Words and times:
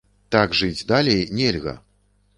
Так 0.35 0.55
жыць 0.61 0.87
далей 0.93 1.21
нельга! 1.41 1.77